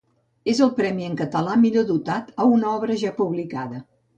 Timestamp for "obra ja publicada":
2.73-3.87